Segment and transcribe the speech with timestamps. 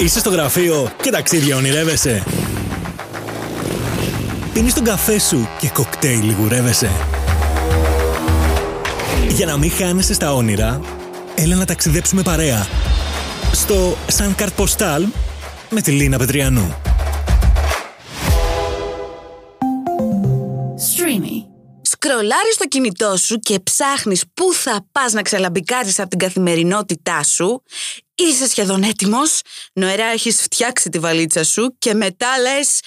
[0.00, 2.24] Είσαι στο γραφείο και ταξίδια ονειρεύεσαι.
[4.52, 6.90] Πίνεις τον καφέ σου και κοκτέιλ λιγουρεύεσαι.
[9.28, 10.80] Για να μην χάνεσαι στα όνειρα,
[11.34, 12.66] έλα να ταξιδέψουμε παρέα.
[13.52, 15.06] Στο Σαν Καρτ Ποστάλ
[15.70, 16.74] με τη Λίνα Πετριανού.
[20.76, 21.46] Streamy.
[21.82, 27.62] Σκρολάρεις το κινητό σου και ψάχνεις πού θα πας να ξελαμπικάρεις από την καθημερινότητά σου.
[28.28, 29.40] Είσαι σχεδόν έτοιμος,
[29.72, 32.80] νοερά έχεις φτιάξει τη βαλίτσα σου και μετά λες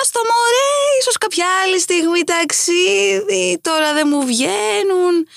[0.00, 5.28] «Ας το μωρέ, ίσως κάποια άλλη στιγμή ταξίδι, τώρα δεν μου βγαίνουν».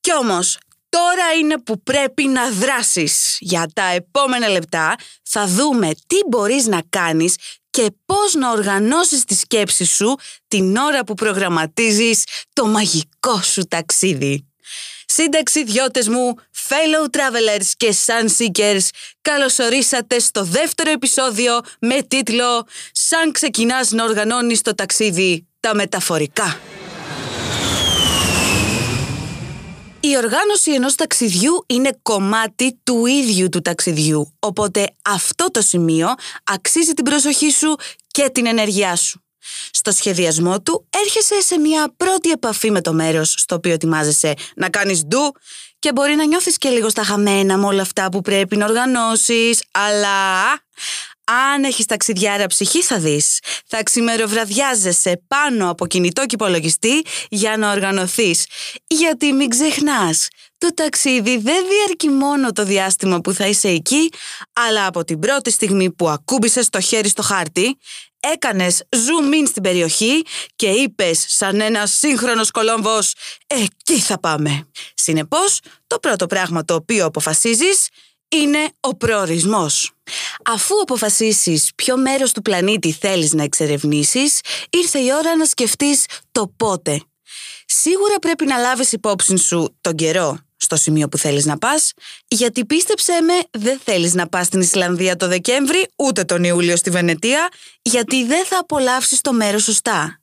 [0.00, 3.36] Κι όμως, τώρα είναι που πρέπει να δράσεις.
[3.40, 7.34] Για τα επόμενα λεπτά θα δούμε τι μπορείς να κάνεις
[7.70, 10.14] και πώς να οργανώσεις τη σκέψη σου
[10.48, 14.46] την ώρα που προγραμματίζεις το μαγικό σου ταξίδι.
[15.06, 16.34] Συνταξιδιώτες μου,
[16.68, 18.88] fellow travelers και sun seekers,
[19.20, 26.60] καλωσορίσατε στο δεύτερο επεισόδιο με τίτλο «Σαν ξεκινάς να οργανώνεις το ταξίδι, τα μεταφορικά».
[30.00, 36.08] Η οργάνωση ενός ταξιδιού είναι κομμάτι του ίδιου του ταξιδιού, οπότε αυτό το σημείο
[36.44, 39.25] αξίζει την προσοχή σου και την ενέργειά σου.
[39.70, 44.68] Στο σχεδιασμό του έρχεσαι σε μια πρώτη επαφή με το μέρος στο οποίο ετοιμάζεσαι να
[44.68, 45.32] κάνεις ντου
[45.78, 49.62] και μπορεί να νιώθεις και λίγο στα χαμένα με όλα αυτά που πρέπει να οργανώσεις,
[49.70, 50.42] αλλά
[51.54, 53.38] αν έχεις ταξιδιάρα ψυχή, θα δεις.
[53.66, 58.46] Θα ξημεροβραδιάζεσαι πάνω από κινητό και υπολογιστή για να οργανωθείς.
[58.86, 64.10] Γιατί μην ξεχνάς, το ταξίδι δεν διαρκεί μόνο το διάστημα που θα είσαι εκεί,
[64.52, 67.78] αλλά από την πρώτη στιγμή που ακούμπησες το χέρι στο χάρτη,
[68.32, 70.22] έκανες zoom in στην περιοχή
[70.56, 73.14] και είπες σαν ένα σύγχρονος Κολόμβος:
[73.46, 74.68] Εκεί θα πάμε.
[74.94, 77.88] Συνεπώς, το πρώτο πράγμα το οποίο αποφασίζεις
[78.28, 79.90] είναι ο προορισμός.
[80.44, 84.40] Αφού αποφασίσεις ποιο μέρος του πλανήτη θέλεις να εξερευνήσεις,
[84.70, 87.02] ήρθε η ώρα να σκεφτείς το πότε.
[87.66, 91.92] Σίγουρα πρέπει να λάβεις υπόψη σου τον καιρό στο σημείο που θέλεις να πας,
[92.28, 96.90] γιατί πίστεψέ με δεν θέλεις να πας στην Ισλανδία το Δεκέμβρη, ούτε τον Ιούλιο στη
[96.90, 97.48] Βενετία,
[97.82, 100.20] γιατί δεν θα απολαύσεις το μέρος σωστά.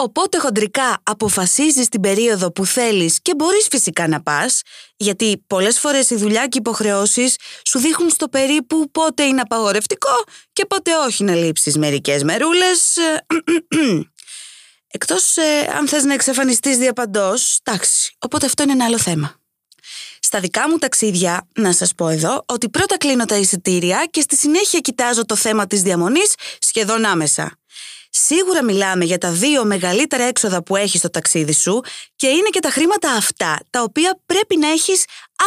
[0.00, 4.62] Οπότε χοντρικά αποφασίζεις την περίοδο που θέλεις και μπορείς φυσικά να πας,
[4.96, 10.24] γιατί πολλές φορές η δουλειά και οι υποχρεώσεις σου δείχνουν στο περίπου πότε είναι απαγορευτικό
[10.52, 12.96] και πότε όχι να λείψεις μερικές μερούλες.
[14.90, 19.40] Εκτός ε, αν θες να εξαφανιστείς διαπαντός, εντάξει, οπότε αυτό είναι ένα άλλο θέμα.
[20.20, 24.36] Στα δικά μου ταξίδια, να σας πω εδώ, ότι πρώτα κλείνω τα εισιτήρια και στη
[24.36, 27.58] συνέχεια κοιτάζω το θέμα της διαμονής σχεδόν άμεσα.
[28.10, 31.80] Σίγουρα μιλάμε για τα δύο μεγαλύτερα έξοδα που έχεις στο ταξίδι σου
[32.16, 35.04] και είναι και τα χρήματα αυτά τα οποία πρέπει να έχεις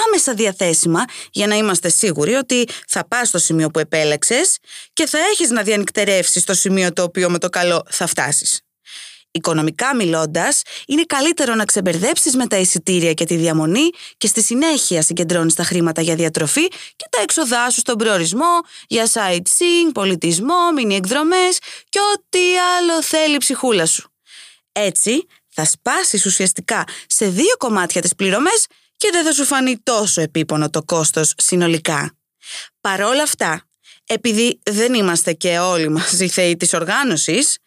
[0.08, 4.58] άμεσα διαθέσιμα για να είμαστε σίγουροι ότι θα πας στο σημείο που επέλεξες
[4.94, 8.62] και θα έχεις να διανυκτερεύσεις στο σημείο το οποίο με το καλό θα φτάσεις.
[9.32, 15.02] Οικονομικά μιλώντας, είναι καλύτερο να ξεμπερδέψεις με τα εισιτήρια και τη διαμονή και στη συνέχεια
[15.02, 20.96] συγκεντρώνεις τα χρήματα για διατροφή και τα έξοδά σου στον προορισμό, για sightseeing, πολιτισμό, μινι
[20.96, 21.60] εκδρομές
[21.90, 22.40] και ό,τι
[22.78, 24.12] άλλο θέλει η ψυχούλα σου.
[24.72, 28.66] Έτσι, θα σπάσεις ουσιαστικά σε δύο κομμάτια τις πληρωμές
[28.98, 32.18] και δεν θα σου φανεί τόσο επίπονο το κόστος συνολικά.
[32.82, 33.68] Παρόλα αυτά,
[34.06, 37.58] επειδή δεν είμαστε και όλοι μαζί θεοί της οργάνωσης,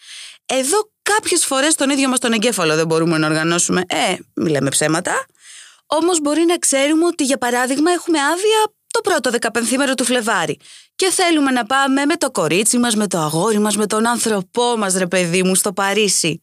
[0.47, 3.83] εδώ κάποιες φορές τον ίδιο μας τον εγκέφαλο δεν μπορούμε να οργανώσουμε.
[3.87, 5.27] Ε, μιλάμε ψέματα.
[5.87, 10.59] Όμως μπορεί να ξέρουμε ότι για παράδειγμα έχουμε άδεια το πρώτο δεκαπενθήμερο του Φλεβάρι
[10.97, 14.77] και θέλουμε να πάμε με το κορίτσι μας, με το αγόρι μας, με τον άνθρωπό
[14.77, 16.41] μας ρε παιδί μου στο Παρίσι.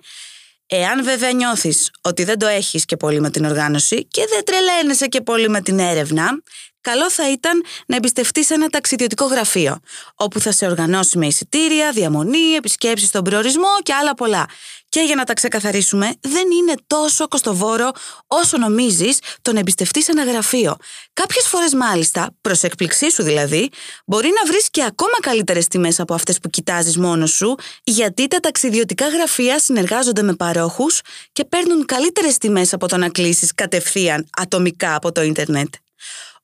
[0.65, 5.07] Εάν βέβαια νιώθεις ότι δεν το έχεις και πολύ με την οργάνωση και δεν τρελαίνεσαι
[5.07, 6.41] και πολύ με την έρευνα,
[6.81, 9.79] καλό θα ήταν να εμπιστευτείς ένα ταξιδιωτικό γραφείο,
[10.15, 14.45] όπου θα σε οργανώσει με εισιτήρια, διαμονή, επισκέψεις στον προορισμό και άλλα πολλά.
[14.89, 17.91] Και για να τα ξεκαθαρίσουμε, δεν είναι τόσο κοστοβόρο
[18.27, 20.75] όσο νομίζεις το να εμπιστευτείς ένα γραφείο.
[21.13, 23.69] Κάποιες φορές, μάλιστα, προς εκπληξή σου δηλαδή,
[24.05, 28.39] μπορεί να βρεις και ακόμα καλύτερες τιμές από αυτές που κοιτάζεις μόνος σου, γιατί τα
[28.39, 31.01] ταξιδιωτικά γραφεία συνεργάζονται με παρόχους
[31.31, 35.73] και παίρνουν καλύτερες τιμές από το να κλείσεις κατευθείαν ατομικά από το ίντερνετ.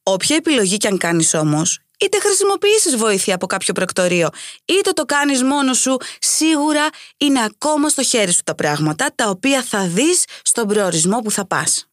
[0.10, 4.30] Όποια επιλογή κι αν κάνεις όμως, είτε χρησιμοποιήσεις βοήθεια από κάποιο προκτορείο,
[4.66, 9.64] είτε το κάνεις μόνος σου, σίγουρα είναι ακόμα στο χέρι σου τα πράγματα, τα οποία
[9.64, 11.88] θα δεις στον προορισμό που θα πας.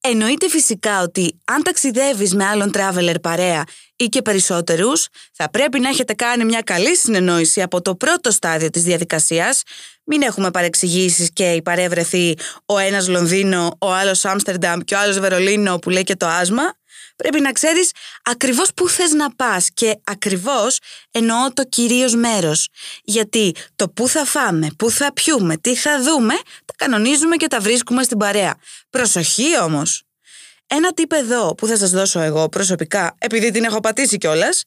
[0.00, 3.64] Εννοείται φυσικά ότι αν ταξιδεύεις με άλλον traveler παρέα
[3.96, 8.70] ή και περισσότερους, θα πρέπει να έχετε κάνει μια καλή συνεννόηση από το πρώτο στάδιο
[8.70, 9.62] της διαδικασίας,
[10.04, 15.18] μην έχουμε παρεξηγήσεις και η παρεύρεθει ο ένας Λονδίνο, ο άλλος Άμστερνταμ και ο άλλος
[15.18, 16.78] Βερολίνο που λέει και το άσμα,
[17.20, 17.90] Πρέπει να ξέρεις
[18.22, 20.78] ακριβώς πού θες να πας και ακριβώς
[21.10, 22.68] εννοώ το κυρίως μέρος.
[23.04, 26.34] Γιατί το πού θα φάμε, πού θα πιούμε, τι θα δούμε,
[26.64, 28.54] τα κανονίζουμε και τα βρίσκουμε στην παρέα.
[28.90, 30.09] Προσοχή όμως!
[30.74, 34.64] Ένα τύπο εδώ που θα σας δώσω εγώ προσωπικά, επειδή την έχω πατήσει κιόλας,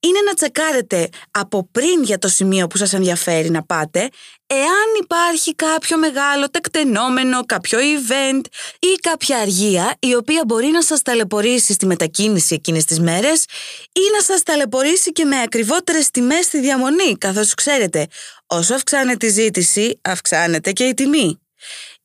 [0.00, 4.08] είναι να τσεκάρετε από πριν για το σημείο που σας ενδιαφέρει να πάτε,
[4.46, 8.40] εάν υπάρχει κάποιο μεγάλο τεκτενόμενο, κάποιο event
[8.78, 13.44] ή κάποια αργία η οποία μπορεί να σας ταλαιπωρήσει στη μετακίνηση εκείνες τις μέρες
[13.92, 18.06] ή να σας ταλαιπωρήσει και με ακριβότερες τιμές στη διαμονή, καθώς ξέρετε,
[18.46, 21.40] όσο αυξάνεται η ζήτηση, αυξάνεται και η τιμή.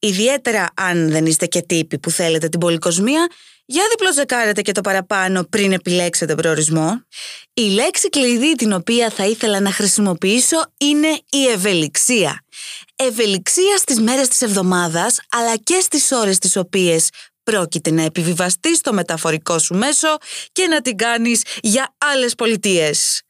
[0.03, 3.27] Ιδιαίτερα αν δεν είστε και τύποι που θέλετε την πολυκοσμία,
[3.65, 7.01] για διπλοζεκάρετε και το παραπάνω πριν επιλέξετε προορισμό.
[7.53, 12.43] Η λέξη κλειδί την οποία θα ήθελα να χρησιμοποιήσω είναι η ευελιξία.
[12.95, 17.09] Ευελιξία στις μέρες της εβδομάδας, αλλά και στις ώρες τις οποίες
[17.43, 20.17] πρόκειται να επιβιβαστείς το μεταφορικό σου μέσο
[20.51, 23.21] και να την κάνεις για άλλες πολιτείες.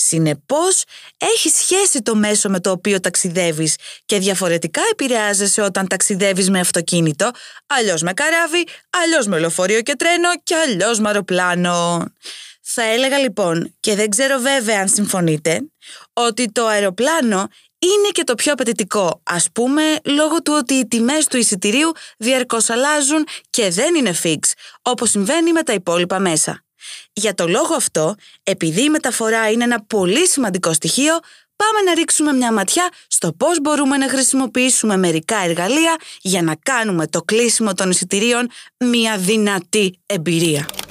[0.00, 0.84] Συνεπώς,
[1.16, 7.30] έχει σχέση το μέσο με το οποίο ταξιδεύεις και διαφορετικά επηρεάζεσαι όταν ταξιδεύεις με αυτοκίνητο,
[7.66, 12.04] αλλιώς με καράβι, αλλιώς με λεωφορείο και τρένο και αλλιώς με αεροπλάνο.
[12.62, 15.60] Θα έλεγα λοιπόν, και δεν ξέρω βέβαια αν συμφωνείτε,
[16.12, 17.48] ότι το αεροπλάνο
[17.78, 22.70] είναι και το πιο απαιτητικό, ας πούμε λόγω του ότι οι τιμές του εισιτηρίου διαρκώς
[22.70, 24.38] αλλάζουν και δεν είναι fix,
[24.82, 26.62] όπως συμβαίνει με τα υπόλοιπα μέσα.
[27.12, 31.18] Για το λόγο αυτό, επειδή η μεταφορά είναι ένα πολύ σημαντικό στοιχείο,
[31.56, 37.06] πάμε να ρίξουμε μια ματιά στο πώς μπορούμε να χρησιμοποιήσουμε μερικά εργαλεία για να κάνουμε
[37.06, 40.87] το κλείσιμο των εισιτηρίων μια δυνατή εμπειρία.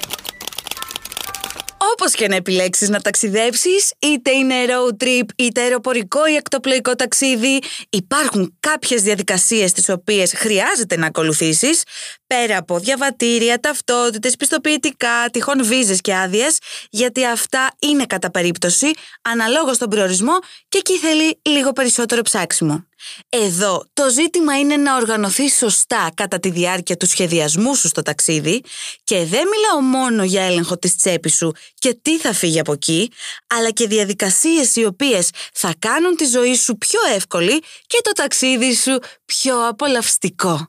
[1.92, 7.58] Όπως και να επιλέξεις να ταξιδέψεις, είτε είναι road trip, είτε αεροπορικό ή εκτοπλοϊκό ταξίδι,
[7.90, 11.82] υπάρχουν κάποιες διαδικασίες τις οποίες χρειάζεται να ακολουθήσεις,
[12.26, 16.58] πέρα από διαβατήρια, ταυτότητες, πιστοποιητικά, τυχόν βίζες και άδειες,
[16.90, 18.90] γιατί αυτά είναι κατά περίπτωση,
[19.22, 20.38] αναλόγως στον προορισμό
[20.68, 22.87] και εκεί θέλει λίγο περισσότερο ψάξιμο.
[23.28, 28.62] Εδώ το ζήτημα είναι να οργανωθεί σωστά κατά τη διάρκεια του σχεδιασμού σου στο ταξίδι
[29.04, 33.10] και δεν μιλάω μόνο για έλεγχο της τσέπης σου και τι θα φύγει από εκεί,
[33.46, 38.74] αλλά και διαδικασίες οι οποίες θα κάνουν τη ζωή σου πιο εύκολη και το ταξίδι
[38.74, 40.66] σου πιο απολαυστικό.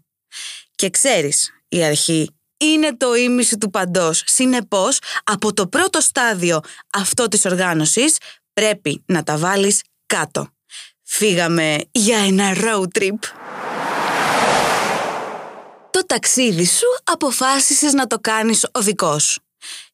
[0.76, 4.24] Και ξέρεις, η αρχή είναι το ίμιση του παντός.
[4.26, 6.60] Συνεπώς, από το πρώτο στάδιο
[6.94, 8.18] αυτό της οργάνωσης
[8.54, 10.59] πρέπει να τα βάλεις κάτω.
[11.20, 13.18] Φύγαμε για ένα road trip.
[15.90, 19.40] Το ταξίδι σου αποφάσισες να το κάνεις οδικός.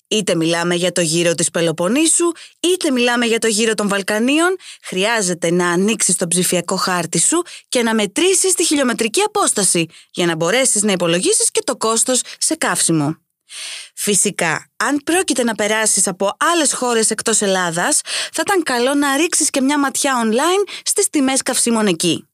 [0.07, 5.51] Είτε μιλάμε για το γύρο της Πελοποννήσου, είτε μιλάμε για το γύρο των Βαλκανίων, χρειάζεται
[5.51, 10.83] να ανοίξεις το ψηφιακό χάρτη σου και να μετρήσεις τη χιλιομετρική απόσταση για να μπορέσεις
[10.83, 13.24] να υπολογίσεις και το κόστος σε καύσιμο.
[13.95, 18.01] Φυσικά, αν πρόκειται να περάσεις από άλλες χώρες εκτός Ελλάδας,
[18.31, 22.27] θα ήταν καλό να ρίξεις και μια ματιά online στις τιμές καυσίμων εκεί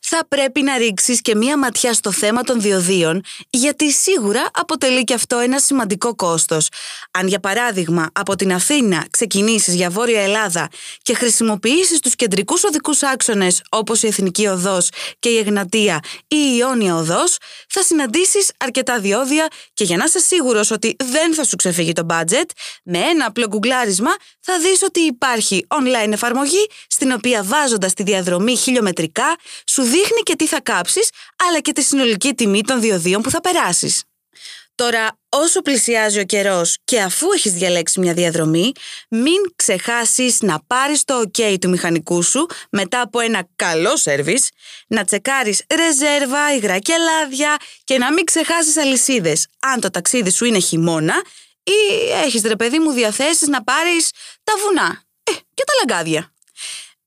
[0.00, 5.14] θα πρέπει να ρίξεις και μία ματιά στο θέμα των διοδίων, γιατί σίγουρα αποτελεί και
[5.14, 6.68] αυτό ένα σημαντικό κόστος.
[7.10, 10.68] Αν για παράδειγμα από την Αθήνα ξεκινήσεις για Βόρεια Ελλάδα
[11.02, 14.88] και χρησιμοποιήσεις τους κεντρικούς οδικούς άξονες όπως η Εθνική Οδός
[15.18, 17.36] και η Εγνατία ή η Ιόνια Οδός,
[17.68, 22.06] θα συναντήσεις αρκετά διόδια και για να είσαι σίγουρος ότι δεν θα σου ξεφύγει το
[22.10, 22.48] budget,
[22.84, 24.10] με ένα απλό γκουγκλάρισμα
[24.40, 30.36] θα δεις ότι υπάρχει online εφαρμογή στην οποία βάζοντας τη διαδρομή χιλιομετρικά σου δείχνει και
[30.36, 31.08] τι θα κάψεις,
[31.48, 34.02] αλλά και τη συνολική τιμή των διοδίων που θα περάσεις.
[34.76, 38.72] Τώρα, όσο πλησιάζει ο καιρός και αφού έχεις διαλέξει μια διαδρομή,
[39.08, 44.50] μην ξεχάσεις να πάρεις το OK του μηχανικού σου μετά από ένα καλό σερβις,
[44.86, 50.44] να τσεκάρεις ρεζέρβα, υγρά και λάδια και να μην ξεχάσεις αλυσίδες αν το ταξίδι σου
[50.44, 51.22] είναι χειμώνα
[51.62, 54.10] ή έχεις ρε παιδί μου διαθέσεις να πάρεις
[54.44, 56.32] τα βουνά ε, και τα λαγκάδια.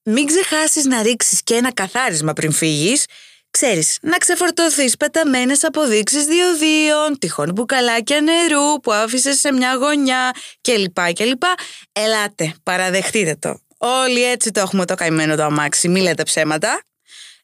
[0.09, 3.05] Μην ξεχάσεις να ρίξεις και ένα καθάρισμα πριν φύγεις.
[3.51, 11.13] Ξέρεις, να ξεφορτωθείς πεταμένες αποδείξεις διοδίων, τυχόν μπουκαλάκια νερού που άφησες σε μια γωνιά κλπ.
[11.13, 11.43] κλπ.
[11.91, 13.59] Ελάτε, παραδεχτείτε το.
[13.77, 16.81] Όλοι έτσι το έχουμε το καημένο το αμάξι, μη λέτε ψέματα.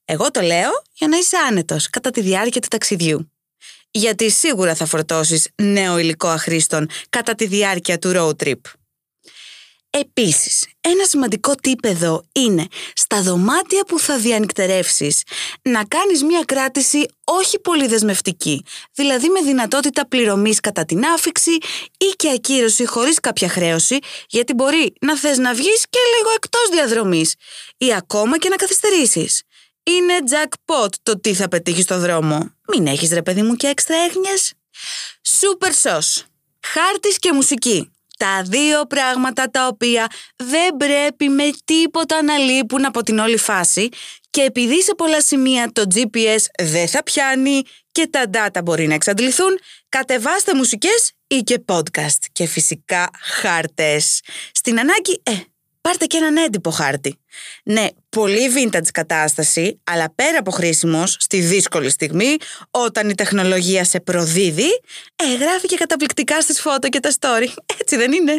[0.05, 3.31] Εγώ το λέω για να είσαι άνετος κατά τη διάρκεια του ταξιδιού.
[3.91, 8.59] Γιατί σίγουρα θα φορτώσεις νέο υλικό αχρήστων κατά τη διάρκεια του road trip.
[9.99, 15.23] Επίσης, ένα σημαντικό tip εδώ είναι στα δωμάτια που θα διανυκτερεύσεις
[15.61, 21.51] να κάνεις μια κράτηση όχι πολύ δεσμευτική, δηλαδή με δυνατότητα πληρωμής κατά την άφηξη
[21.97, 26.69] ή και ακύρωση χωρίς κάποια χρέωση, γιατί μπορεί να θες να βγεις και λίγο εκτός
[26.71, 27.35] διαδρομής
[27.77, 29.43] ή ακόμα και να καθυστερήσεις.
[29.83, 32.53] Είναι jackpot το τι θα πετύχεις στο δρόμο.
[32.67, 34.53] Μην έχεις ρε παιδί μου και έξτρα έγνοιες.
[35.39, 36.23] Super sauce.
[36.65, 37.92] Χάρτης και μουσική.
[38.23, 43.89] Τα δύο πράγματα τα οποία δεν πρέπει με τίποτα να λείπουν από την όλη φάση
[44.29, 47.61] και επειδή σε πολλά σημεία το GPS δεν θα πιάνει
[47.91, 54.21] και τα data μπορεί να εξαντληθούν, κατεβάστε μουσικές ή και podcast και φυσικά χάρτες.
[54.51, 55.31] Στην ανάγκη, ε,
[55.83, 57.19] πάρτε και έναν έντυπο χάρτη.
[57.63, 62.35] Ναι, πολύ vintage κατάσταση, αλλά πέρα από χρήσιμος, στη δύσκολη στιγμή,
[62.71, 64.69] όταν η τεχνολογία σε προδίδει,
[65.15, 67.47] ε, γράφει και καταπληκτικά στις φώτο και τα story.
[67.81, 68.31] Έτσι δεν είναι;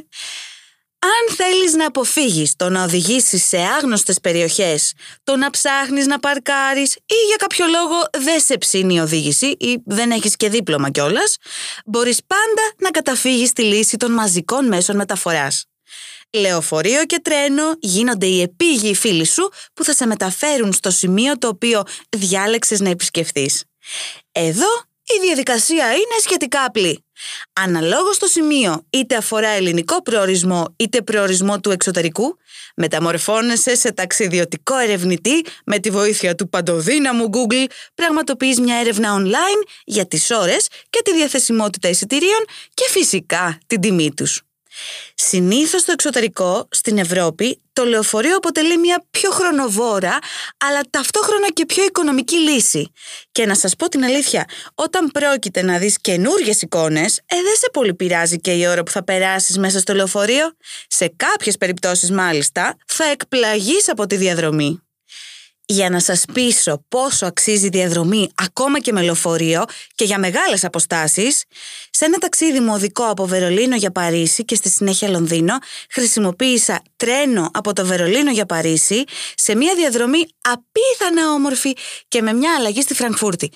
[1.04, 4.92] Αν θέλεις να αποφύγεις το να οδηγήσεις σε άγνωστες περιοχές,
[5.24, 9.82] το να ψάχνεις να παρκάρεις ή για κάποιο λόγο δεν σε ψήνει η οδήγηση ή
[9.84, 11.36] δεν έχεις και δίπλωμα κιόλας,
[11.86, 15.64] μπορείς πάντα να καταφύγεις στη λύση των μαζικών μέσων μεταφοράς.
[16.34, 21.48] Λεωφορείο και τρένο γίνονται οι επίγειοι φίλοι σου που θα σε μεταφέρουν στο σημείο το
[21.48, 23.64] οποίο διάλεξες να επισκεφθείς.
[24.32, 24.68] Εδώ
[25.04, 27.04] η διαδικασία είναι σχετικά απλή.
[27.52, 32.36] Αναλόγως στο σημείο είτε αφορά ελληνικό προορισμό είτε προορισμό του εξωτερικού,
[32.76, 40.06] μεταμορφώνεσαι σε ταξιδιωτικό ερευνητή με τη βοήθεια του παντοδύναμου Google, πραγματοποιείς μια έρευνα online για
[40.06, 44.42] τις ώρες και τη διαθεσιμότητα εισιτηρίων και φυσικά την τιμή τους.
[45.14, 50.18] Συνήθως στο εξωτερικό, στην Ευρώπη, το λεωφορείο αποτελεί μια πιο χρονοβόρα,
[50.56, 52.92] αλλά ταυτόχρονα και πιο οικονομική λύση.
[53.32, 57.68] Και να σας πω την αλήθεια, όταν πρόκειται να δεις καινούργιες εικόνες, ε, δεν σε
[57.72, 60.52] πολύ πειράζει και η ώρα που θα περάσεις μέσα στο λεωφορείο.
[60.86, 64.84] Σε κάποιες περιπτώσεις μάλιστα, θα εκπλαγείς από τη διαδρομή
[65.66, 70.64] για να σας πείσω πόσο αξίζει η διαδρομή ακόμα και με λεωφορείο και για μεγάλες
[70.64, 71.44] αποστάσεις,
[71.90, 75.58] σε ένα ταξίδι μου οδικό από Βερολίνο για Παρίσι και στη συνέχεια Λονδίνο,
[75.90, 79.04] χρησιμοποίησα τρένο από το Βερολίνο για Παρίσι
[79.34, 81.72] σε μια διαδρομή απίθανα όμορφη
[82.08, 83.50] και με μια αλλαγή στη Φραγκφούρτη.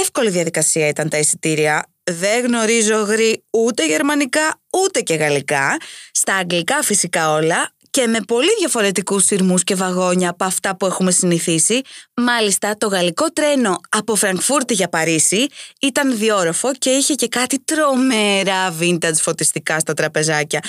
[0.00, 5.76] Εύκολη διαδικασία ήταν τα εισιτήρια, δεν γνωρίζω γρή ούτε γερμανικά ούτε και γαλλικά,
[6.12, 11.10] στα αγγλικά φυσικά όλα, και με πολύ διαφορετικούς σειρμούς και βαγόνια από αυτά που έχουμε
[11.10, 11.80] συνηθίσει.
[12.16, 15.46] Μάλιστα, το γαλλικό τρένο από Φραγκφούρτη για Παρίσι
[15.80, 20.60] ήταν διόροφο και είχε και κάτι τρομερά vintage φωτιστικά στα τραπεζάκια.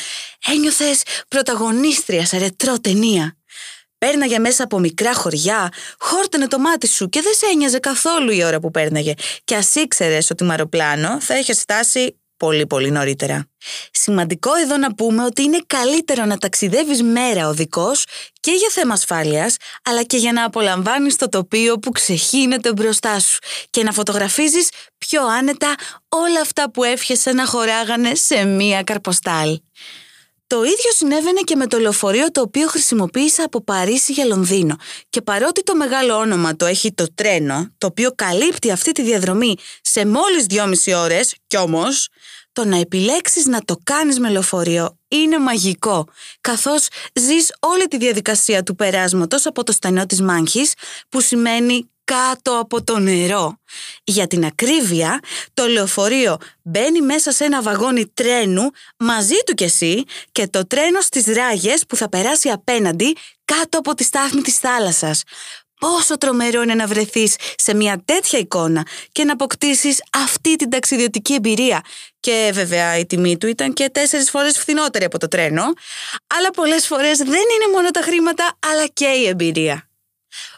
[0.54, 3.38] Ένιωθες πρωταγωνίστρια σε ρετρό ταινία.
[3.98, 8.44] Πέρναγε μέσα από μικρά χωριά, χόρτανε το μάτι σου και δεν σε ένοιαζε καθόλου η
[8.44, 9.14] ώρα που πέρναγε.
[9.44, 13.48] Και ας ήξερες ότι με αεροπλάνο θα είχες φτάσει πολύ πολύ νωρίτερα.
[13.92, 18.06] Σημαντικό εδώ να πούμε ότι είναι καλύτερο να ταξιδεύεις μέρα οδικός
[18.40, 23.40] και για θέμα ασφάλειας, αλλά και για να απολαμβάνεις το τοπίο που ξεχύνεται μπροστά σου
[23.70, 25.76] και να φωτογραφίζεις πιο άνετα
[26.10, 29.60] όλα αυτά που εύχεσαι να χωράγανε σε μία καρποστάλ.
[30.50, 34.76] Το ίδιο συνέβαινε και με το λεωφορείο το οποίο χρησιμοποίησα από Παρίσι για Λονδίνο.
[35.10, 39.56] Και παρότι το μεγάλο όνομα το έχει το τρένο, το οποίο καλύπτει αυτή τη διαδρομή
[39.82, 42.08] σε μόλις δυόμιση ώρες, κι όμως
[42.52, 46.08] το να επιλέξεις να το κάνεις με λεωφορείο είναι μαγικό,
[46.42, 50.74] καθώς ζεις όλη τη διαδικασία του περάσματος από το στενό της μάχης,
[51.10, 53.60] που σημαίνει κάτω από το νερό.
[54.04, 55.20] Για την ακρίβεια,
[55.54, 61.02] το λεωφορείο μπαίνει μέσα σε ένα βαγόνι τρένου μαζί του κι εσύ και το τρένο
[61.02, 65.24] στις ράγες που θα περάσει απέναντι κάτω από τη στάθμη της θάλασσας.
[65.80, 71.34] Πόσο τρομερό είναι να βρεθείς σε μια τέτοια εικόνα και να αποκτήσεις αυτή την ταξιδιωτική
[71.34, 71.82] εμπειρία.
[72.20, 75.64] Και βέβαια η τιμή του ήταν και τέσσερις φορές φθηνότερη από το τρένο,
[76.28, 79.90] αλλά πολλές φορές δεν είναι μόνο τα χρήματα, αλλά και η εμπειρία.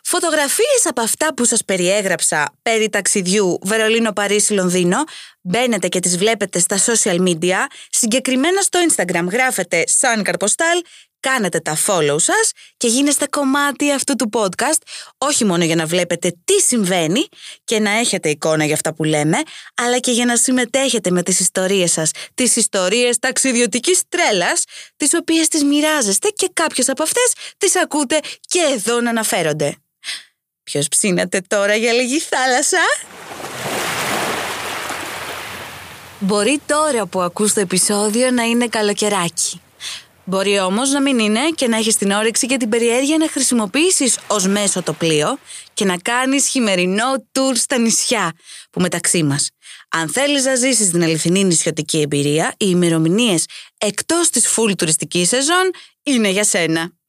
[0.03, 5.03] Φωτογραφίες από αυτά που σας περιέγραψα περί ταξιδιού Βερολίνο-Παρίσι-Λονδίνο
[5.41, 7.57] μπαίνετε και τις βλέπετε στα social media,
[7.89, 10.81] συγκεκριμένα στο Instagram γράφετε σαν καρποστάλ
[11.21, 14.81] κάνετε τα follow σας και γίνεστε κομμάτι αυτού του podcast,
[15.17, 17.27] όχι μόνο για να βλέπετε τι συμβαίνει
[17.63, 19.37] και να έχετε εικόνα για αυτά που λέμε,
[19.75, 24.63] αλλά και για να συμμετέχετε με τις ιστορίες σας, τις ιστορίες ταξιδιωτικής τρέλας,
[24.97, 29.75] τις οποίες τις μοιράζεστε και κάποιες από αυτές τις ακούτε και εδώ να αναφέρονται.
[30.71, 32.77] Ποιος ψήνατε τώρα για λίγη θάλασσα;
[36.19, 39.61] Μπορεί τώρα που ακούς το επεισόδιο να είναι καλοκαιράκι.
[40.23, 44.17] Μπορεί όμως να μην είναι και να έχεις την όρεξη και την περιέργεια να χρησιμοποιήσεις
[44.27, 45.37] ως μέσο το πλοίο
[45.73, 48.33] και να κάνεις χειμερινό τουρ στα νησιά
[48.71, 49.49] που μεταξύ μας.
[49.89, 53.45] Αν θέλεις να ζήσεις την αληθινή νησιωτική εμπειρία, οι ημερομηνίες
[53.77, 55.71] εκτός της full τουριστικής σεζόν
[56.03, 57.00] είναι για σένα.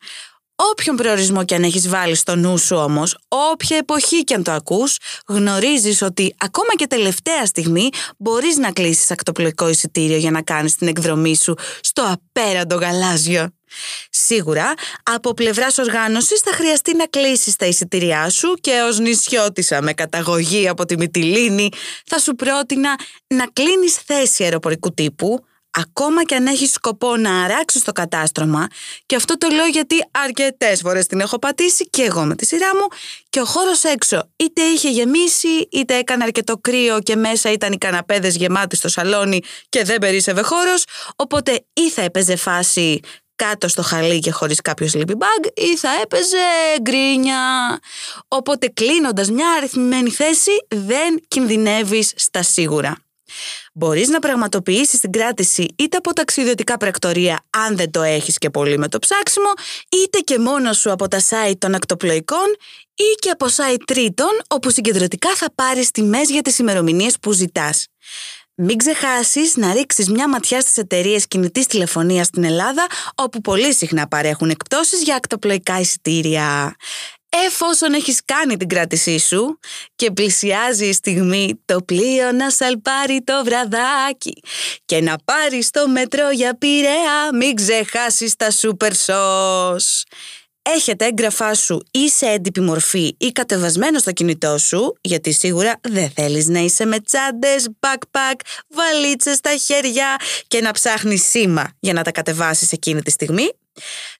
[0.54, 4.52] Όποιον προορισμό και αν έχεις βάλει στο νου σου όμως, όποια εποχή και αν το
[4.52, 10.74] ακούς, γνωρίζεις ότι ακόμα και τελευταία στιγμή μπορείς να κλείσεις ακτοπλοϊκό εισιτήριο για να κάνεις
[10.74, 13.48] την εκδρομή σου στο απέραντο γαλάζιο.
[14.10, 19.92] Σίγουρα, από πλευράς οργάνωσης θα χρειαστεί να κλείσεις τα εισιτήριά σου και ως νησιώτησα με
[19.92, 21.68] καταγωγή από τη Μυτιλίνη,
[22.06, 25.44] θα σου πρότεινα να κλείνεις θέση αεροπορικού τύπου
[25.78, 28.66] ακόμα και αν έχεις σκοπό να αράξεις το κατάστρωμα,
[29.06, 32.76] και αυτό το λέω γιατί αρκετές φορές την έχω πατήσει και εγώ με τη σειρά
[32.76, 32.86] μου,
[33.30, 37.78] και ο χώρος έξω είτε είχε γεμίσει, είτε έκανε αρκετό κρύο και μέσα ήταν οι
[37.78, 40.84] καναπέδες γεμάτοι στο σαλόνι και δεν περίσευε χώρος,
[41.16, 43.00] οπότε ή θα έπαιζε φάση
[43.36, 46.36] κάτω στο χαλί και χωρίς κάποιο sleeping bag ή θα έπαιζε
[46.80, 47.38] γκρίνια.
[48.28, 52.96] Οπότε κλείνοντας μια αριθμημένη θέση δεν κινδυνεύεις στα σίγουρα.
[53.74, 58.78] Μπορείς να πραγματοποιήσεις την κράτηση είτε από ταξιδιωτικά πρακτορία αν δεν το έχεις και πολύ
[58.78, 59.52] με το ψάξιμο,
[59.88, 62.56] είτε και μόνο σου από τα site των ακτοπλοϊκών
[62.94, 67.86] ή και από site τρίτων όπου συγκεντρωτικά θα πάρεις τιμές για τις ημερομηνίες που ζητάς.
[68.54, 74.08] Μην ξεχάσεις να ρίξεις μια ματιά στις εταιρείες κινητής τηλεφωνίας στην Ελλάδα όπου πολύ συχνά
[74.08, 76.76] παρέχουν εκπτώσεις για ακτοπλοϊκά εισιτήρια.
[77.46, 79.58] Εφόσον έχεις κάνει την κράτησή σου
[79.96, 84.42] και πλησιάζει η στιγμή το πλοίο να σαλπάρει το βραδάκι
[84.84, 90.02] και να πάρεις το μετρό για πειραιά μην ξεχάσεις τα super sauce
[90.62, 96.10] έχετε έγγραφά σου ή σε έντυπη μορφή ή κατεβασμένο στο κινητό σου, γιατί σίγουρα δεν
[96.10, 100.16] θέλεις να είσαι με τσάντες, backpack, βαλίτσες στα χέρια
[100.48, 103.48] και να ψάχνεις σήμα για να τα κατεβάσεις εκείνη τη στιγμή.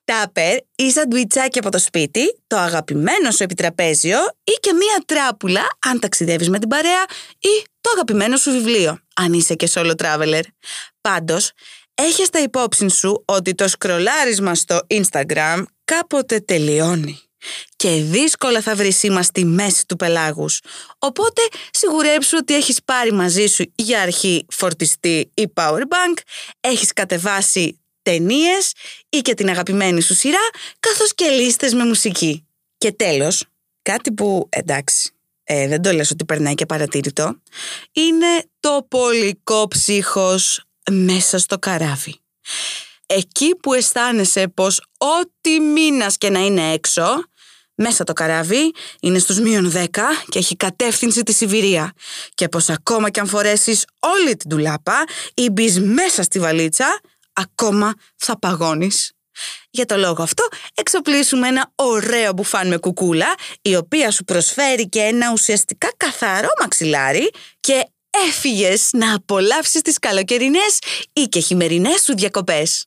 [0.05, 6.01] Τάπερ ή σαντουιτσάκι από το σπίτι, το αγαπημένο σου επιτραπέζιο ή και μία τράπουλα αν
[6.01, 7.05] ταξιδεύεις με την παρέα
[7.39, 10.43] ή το αγαπημένο σου βιβλίο, αν είσαι και solo traveler.
[11.01, 11.53] Πάντως,
[11.95, 17.21] έχεις τα υπόψη σου ότι το σκρολάρισμα στο Instagram κάποτε τελειώνει
[17.77, 20.61] και δύσκολα θα βρεις σήμα στη μέση του πελάγους.
[20.99, 26.19] Οπότε σιγουρέψου ότι έχεις πάρει μαζί σου για αρχή φορτιστή ή powerbank,
[26.61, 28.73] έχεις κατεβάσει ταινίες
[29.09, 32.47] ή και την αγαπημένη σου σειρά, καθώς και λίστες με μουσική.
[32.79, 33.45] Και τέλος,
[33.83, 35.11] κάτι που εντάξει,
[35.45, 37.37] ε, δεν το λες ότι περνάει και παρατήρητο,
[37.93, 42.21] είναι το πολικό ψύχος μέσα στο καράβι
[43.15, 47.25] εκεί που αισθάνεσαι πως ό,τι μήνας και να είναι έξω,
[47.75, 49.87] μέσα το καράβι είναι στους μείον 10
[50.29, 51.93] και έχει κατεύθυνση τη Σιβηρία
[52.35, 57.01] και πως ακόμα και αν φορέσεις όλη την τουλάπα ή μπει μέσα στη βαλίτσα,
[57.33, 59.13] ακόμα θα παγώνεις.
[59.71, 65.01] Για το λόγο αυτό εξοπλίσουμε ένα ωραίο μπουφάν με κουκούλα η οποία σου προσφέρει και
[65.01, 67.87] ένα ουσιαστικά καθαρό μαξιλάρι και
[68.29, 70.79] έφυγες να απολαύσεις τις καλοκαιρινές
[71.13, 72.87] ή και χειμερινές σου διακοπές.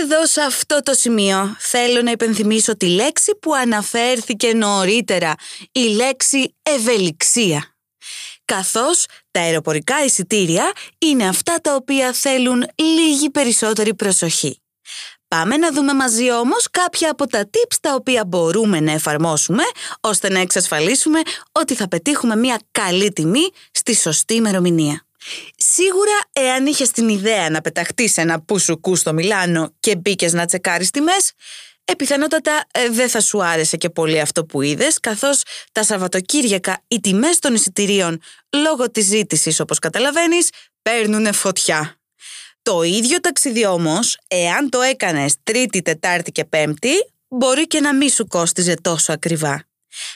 [0.00, 5.34] Εδώ σε αυτό το σημείο θέλω να υπενθυμίσω τη λέξη που αναφέρθηκε νωρίτερα,
[5.72, 7.74] η λέξη ευελιξία.
[8.44, 14.60] Καθώς τα αεροπορικά εισιτήρια είναι αυτά τα οποία θέλουν λίγη περισσότερη προσοχή.
[15.28, 19.62] Πάμε να δούμε μαζί όμως κάποια από τα tips τα οποία μπορούμε να εφαρμόσουμε
[20.00, 21.20] ώστε να εξασφαλίσουμε
[21.52, 25.06] ότι θα πετύχουμε μια καλή τιμή στη σωστή ημερομηνία.
[25.56, 30.46] Σίγουρα, εάν είχες την ιδέα να πεταχτείς σε ένα πουσουκού στο Μιλάνο και μπήκες να
[30.46, 31.32] τσεκάρεις τιμές,
[31.90, 37.00] επιθανότατα ε, δεν θα σου άρεσε και πολύ αυτό που είδες, καθώς τα Σαββατοκύριακα οι
[37.00, 38.20] τιμές των εισιτηρίων
[38.56, 40.48] λόγω της ζήτησης, όπως καταλαβαίνεις,
[40.82, 41.94] παίρνουν φωτιά.
[42.62, 46.92] Το ίδιο ταξίδι όμως, εάν το έκανες Τρίτη, Τετάρτη και Πέμπτη,
[47.28, 49.69] μπορεί και να μη σου κόστιζε τόσο ακριβά.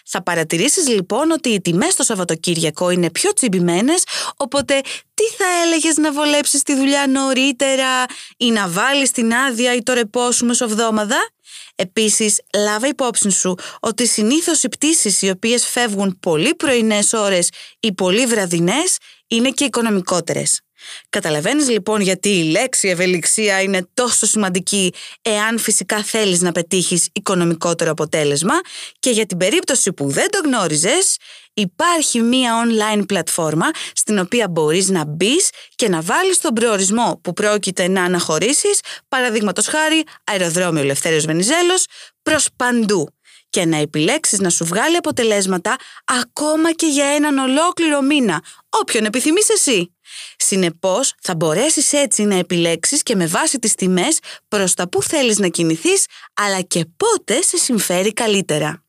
[0.05, 4.03] Θα παρατηρήσεις λοιπόν ότι οι τιμές το Σαββατοκύριακο είναι πιο τσιμπημένες,
[4.37, 4.81] οπότε
[5.15, 8.05] τι θα έλεγες να βολέψεις τη δουλειά νωρίτερα
[8.37, 11.29] ή να βάλεις την άδεια ή το ρεπό σου μεσοβδόμαδα.
[11.75, 17.49] Επίσης, λάβε υπόψη σου ότι συνήθως οι πτήσεις οι οποίες φεύγουν πολύ πρωινές ώρες
[17.81, 20.64] ή πολύ βραδινές είναι και οικονομικότερες.
[21.09, 24.93] Καταλαβαίνεις λοιπόν γιατί η λέξη ευελιξία είναι τόσο σημαντική
[25.23, 28.55] εάν φυσικά θέλεις να πετύχεις οικονομικότερο αποτέλεσμα
[28.99, 31.17] και για την περίπτωση που δεν το γνώριζες
[31.55, 37.33] υπάρχει μία online πλατφόρμα στην οποία μπορείς να μπεις και να βάλεις τον προορισμό που
[37.33, 41.85] πρόκειται να αναχωρήσεις παραδείγματος χάρη αεροδρόμιο Ελευθέριος Βενιζέλος
[42.23, 43.09] προς παντού
[43.55, 49.49] και να επιλέξεις να σου βγάλει αποτελέσματα ακόμα και για έναν ολόκληρο μήνα, όποιον επιθυμείς
[49.49, 49.94] εσύ.
[50.37, 55.39] Συνεπώς, θα μπορέσεις έτσι να επιλέξεις και με βάση τις τιμές προς τα που θέλεις
[55.39, 58.85] να κινηθείς, αλλά και πότε σε συμφέρει καλύτερα.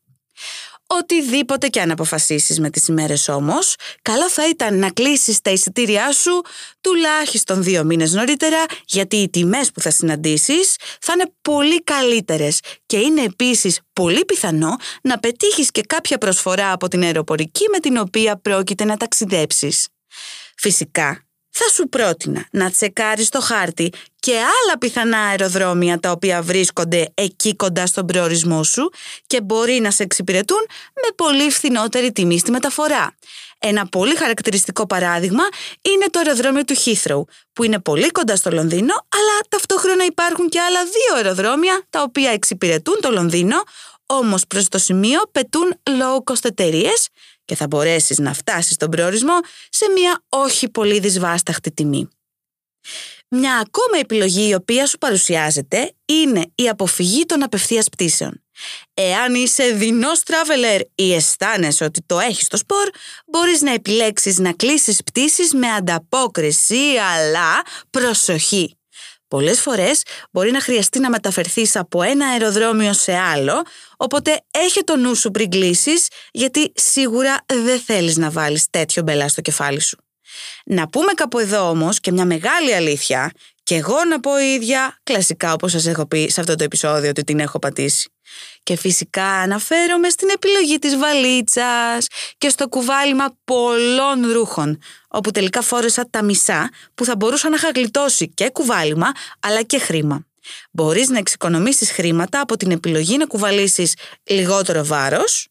[0.88, 6.12] Οτιδήποτε και αν αποφασίσεις με τις ημέρες όμως, καλό θα ήταν να κλείσεις τα εισιτήριά
[6.12, 6.40] σου
[6.80, 12.96] τουλάχιστον δύο μήνες νωρίτερα, γιατί οι τιμές που θα συναντήσεις θα είναι πολύ καλύτερες και
[12.96, 18.40] είναι επίσης πολύ πιθανό να πετύχεις και κάποια προσφορά από την αεροπορική με την οποία
[18.40, 19.88] πρόκειται να ταξιδέψεις.
[20.56, 21.26] Φυσικά,
[21.58, 27.56] θα σου πρότεινα να τσεκάρεις το χάρτη και άλλα πιθανά αεροδρόμια τα οποία βρίσκονται εκεί
[27.56, 28.90] κοντά στον προορισμό σου
[29.26, 33.14] και μπορεί να σε εξυπηρετούν με πολύ φθηνότερη τιμή στη μεταφορά.
[33.58, 35.42] Ένα πολύ χαρακτηριστικό παράδειγμα
[35.82, 40.60] είναι το αεροδρόμιο του Heathrow, που είναι πολύ κοντά στο Λονδίνο, αλλά ταυτόχρονα υπάρχουν και
[40.60, 43.62] άλλα δύο αεροδρόμια τα οποία εξυπηρετούν το Λονδίνο,
[44.06, 47.08] όμως προς το σημείο πετούν low cost εταιρείες
[47.46, 52.08] και θα μπορέσεις να φτάσεις στον προορισμό σε μια όχι πολύ δυσβάσταχτη τιμή.
[53.28, 58.44] Μια ακόμα επιλογή η οποία σου παρουσιάζεται είναι η αποφυγή των απευθείας πτήσεων.
[58.94, 62.88] Εάν είσαι δεινός traveler ή αισθάνεσαι ότι το έχεις στο σπορ,
[63.26, 66.82] μπορείς να επιλέξεις να κλείσεις πτήσεις με ανταπόκριση,
[67.14, 68.75] αλλά προσοχή.
[69.28, 73.62] Πολλές φορές μπορεί να χρειαστεί να μεταφερθείς από ένα αεροδρόμιο σε άλλο,
[73.96, 79.28] οπότε έχει το νου σου πριν κλείσεις, γιατί σίγουρα δεν θέλεις να βάλεις τέτοιο μπελά
[79.28, 80.05] στο κεφάλι σου.
[80.64, 84.98] Να πούμε κάπου εδώ όμως και μια μεγάλη αλήθεια και εγώ να πω η ίδια,
[85.02, 88.10] κλασικά όπως σας έχω πει σε αυτό το επεισόδιο ότι την έχω πατήσει.
[88.62, 92.06] Και φυσικά αναφέρομαι στην επιλογή της βαλίτσας
[92.38, 97.70] και στο κουβάλιμα πολλών ρούχων, όπου τελικά φόρεσα τα μισά που θα μπορούσα να είχα
[97.74, 100.26] γλιτώσει και κουβάλιμα αλλά και χρήμα.
[100.70, 105.48] Μπορείς να εξοικονομήσεις χρήματα από την επιλογή να κουβαλήσεις λιγότερο βάρος,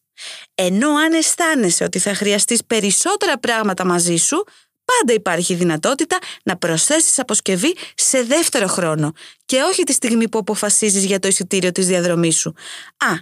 [0.54, 4.44] ενώ αν αισθάνεσαι ότι θα χρειαστείς περισσότερα πράγματα μαζί σου,
[4.86, 9.12] πάντα υπάρχει δυνατότητα να προσθέσεις αποσκευή σε δεύτερο χρόνο
[9.44, 12.54] και όχι τη στιγμή που αποφασίζεις για το εισιτήριο της διαδρομής σου.
[12.96, 13.12] Α,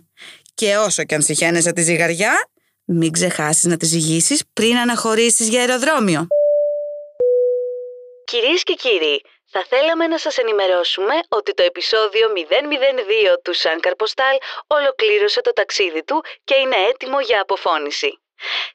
[0.55, 2.48] και όσο και αν συχαίνεσαι τη ζυγαριά,
[2.85, 6.27] μην ξεχάσεις να τη ζυγίσεις πριν αναχωρήσεις για αεροδρόμιο.
[8.24, 14.37] Κυρίες και κύριοι, θα θέλαμε να σας ενημερώσουμε ότι το επεισόδιο 002 του Σαν Καρποστάλ
[14.66, 18.18] ολοκλήρωσε το ταξίδι του και είναι έτοιμο για αποφώνηση.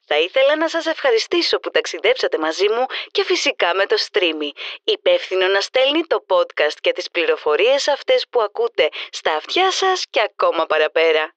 [0.06, 4.50] Θα ήθελα να σας ευχαριστήσω που ταξιδέψατε μαζί μου και φυσικά με το streamy,
[4.84, 10.20] υπεύθυνο να στέλνει το podcast και τις πληροφορίες αυτές που ακούτε στα αυτιά σας και
[10.20, 11.34] ακόμα παραπέρα.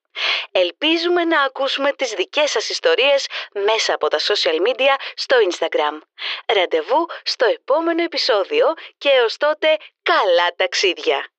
[0.51, 5.99] Ελπίζουμε να ακούσουμε τις δικές σας ιστορίες μέσα από τα social media στο Instagram.
[6.45, 11.32] Ραντεβού στο επόμενο επεισόδιο και έως τότε καλά ταξίδια!